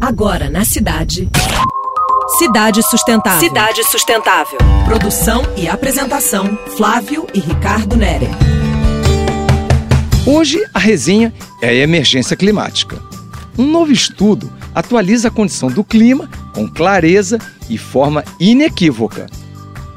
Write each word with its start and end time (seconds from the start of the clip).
Agora 0.00 0.48
na 0.50 0.64
cidade. 0.64 1.28
Cidade 2.38 2.82
Sustentável. 2.82 3.40
Cidade 3.40 3.84
Sustentável. 3.84 4.58
Produção 4.84 5.42
e 5.56 5.66
apresentação: 5.66 6.58
Flávio 6.76 7.26
e 7.32 7.40
Ricardo 7.40 7.96
Nere. 7.96 8.28
Hoje 10.26 10.62
a 10.74 10.78
resenha 10.78 11.32
é 11.62 11.70
a 11.70 11.74
emergência 11.74 12.36
climática. 12.36 13.00
Um 13.56 13.70
novo 13.70 13.90
estudo 13.90 14.52
atualiza 14.74 15.28
a 15.28 15.30
condição 15.30 15.70
do 15.70 15.82
clima 15.82 16.28
com 16.54 16.68
clareza 16.68 17.38
e 17.70 17.78
forma 17.78 18.22
inequívoca. 18.38 19.24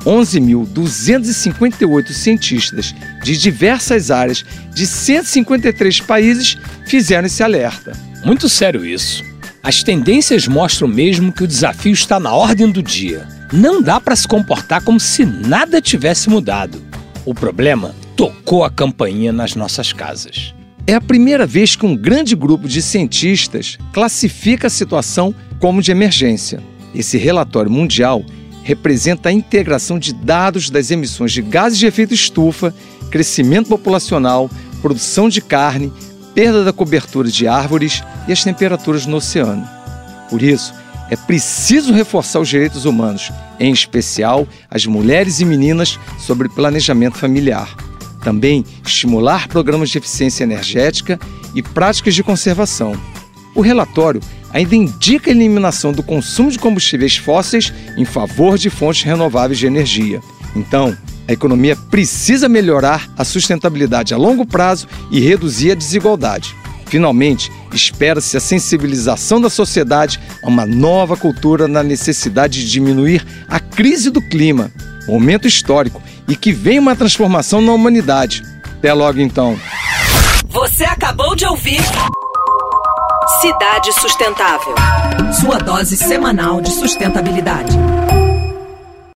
11.258 0.05 2.13
cientistas 2.13 2.95
de 3.21 3.37
diversas 3.37 4.11
áreas 4.11 4.45
de 4.73 4.87
153 4.87 5.99
países 6.01 6.57
fizeram 6.87 7.25
esse 7.25 7.43
alerta. 7.43 7.91
Muito 8.23 8.47
sério 8.47 8.85
isso. 8.85 9.27
As 9.61 9.83
tendências 9.83 10.47
mostram 10.47 10.87
mesmo 10.87 11.33
que 11.33 11.43
o 11.43 11.47
desafio 11.47 11.91
está 11.91 12.17
na 12.19 12.33
ordem 12.33 12.71
do 12.71 12.81
dia. 12.81 13.27
Não 13.51 13.81
dá 13.81 13.99
para 13.99 14.15
se 14.15 14.27
comportar 14.27 14.81
como 14.81 14.99
se 14.99 15.25
nada 15.25 15.81
tivesse 15.81 16.29
mudado. 16.29 16.81
O 17.25 17.33
problema 17.33 17.93
tocou 18.15 18.63
a 18.63 18.71
campainha 18.71 19.33
nas 19.33 19.55
nossas 19.55 19.91
casas. 19.91 20.53
É 20.87 20.93
a 20.93 21.01
primeira 21.01 21.45
vez 21.45 21.75
que 21.75 21.85
um 21.85 21.95
grande 21.95 22.35
grupo 22.35 22.67
de 22.69 22.81
cientistas 22.81 23.77
classifica 23.91 24.67
a 24.67 24.69
situação 24.69 25.35
como 25.59 25.81
de 25.81 25.91
emergência. 25.91 26.63
Esse 26.95 27.17
relatório 27.17 27.69
mundial 27.69 28.23
representa 28.63 29.29
a 29.29 29.33
integração 29.33 29.99
de 29.99 30.13
dados 30.13 30.69
das 30.69 30.89
emissões 30.89 31.33
de 31.33 31.41
gases 31.41 31.77
de 31.77 31.85
efeito 31.85 32.13
estufa, 32.13 32.73
crescimento 33.11 33.67
populacional, 33.67 34.49
produção 34.81 35.27
de 35.27 35.41
carne, 35.41 35.91
perda 36.39 36.63
da 36.63 36.71
cobertura 36.71 37.27
de 37.27 37.49
árvores 37.49 38.01
e 38.25 38.31
as 38.31 38.45
temperaturas 38.45 39.05
no 39.05 39.17
oceano. 39.17 39.67
Por 40.29 40.41
isso, 40.41 40.73
é 41.09 41.15
preciso 41.17 41.91
reforçar 41.91 42.39
os 42.39 42.47
direitos 42.47 42.85
humanos, 42.85 43.29
em 43.59 43.73
especial 43.73 44.47
as 44.71 44.85
mulheres 44.85 45.41
e 45.41 45.45
meninas, 45.45 45.99
sobre 46.17 46.47
planejamento 46.47 47.17
familiar. 47.17 47.75
Também 48.23 48.63
estimular 48.85 49.49
programas 49.49 49.89
de 49.89 49.97
eficiência 49.97 50.45
energética 50.45 51.19
e 51.53 51.61
práticas 51.61 52.15
de 52.15 52.23
conservação. 52.23 52.93
O 53.53 53.59
relatório 53.59 54.21
ainda 54.53 54.77
indica 54.77 55.29
a 55.29 55.33
eliminação 55.33 55.91
do 55.91 56.01
consumo 56.01 56.49
de 56.49 56.57
combustíveis 56.57 57.17
fósseis 57.17 57.73
em 57.97 58.05
favor 58.05 58.57
de 58.57 58.69
fontes 58.69 59.03
renováveis 59.03 59.59
de 59.59 59.67
energia. 59.67 60.21
Então, 60.55 60.95
a 61.29 61.31
economia 61.31 61.75
precisa 61.75 62.49
melhorar 62.49 63.07
a 63.15 63.23
sustentabilidade 63.23 64.15
a 64.15 64.17
longo 64.17 64.47
prazo 64.47 64.87
e 65.11 65.19
reduzir 65.19 65.71
a 65.71 65.75
desigualdade. 65.75 66.55
Finalmente, 66.87 67.51
espera-se 67.71 68.35
a 68.35 68.39
sensibilização 68.39 69.39
da 69.39 69.47
sociedade 69.47 70.19
a 70.43 70.47
uma 70.47 70.65
nova 70.65 71.15
cultura 71.15 71.67
na 71.67 71.83
necessidade 71.83 72.65
de 72.65 72.71
diminuir 72.71 73.23
a 73.47 73.59
crise 73.59 74.09
do 74.09 74.19
clima, 74.19 74.71
momento 75.07 75.47
histórico, 75.47 76.01
e 76.27 76.35
que 76.35 76.51
venha 76.51 76.81
uma 76.81 76.95
transformação 76.95 77.61
na 77.61 77.73
humanidade. 77.73 78.41
Até 78.79 78.91
logo 78.91 79.19
então. 79.19 79.55
Você 80.47 80.83
acabou 80.83 81.35
de 81.35 81.45
ouvir 81.45 81.79
Cidade 83.39 83.93
Sustentável. 83.93 84.73
Sua 85.39 85.59
dose 85.59 85.95
semanal 85.95 86.59
de 86.59 86.71
sustentabilidade. 86.71 87.77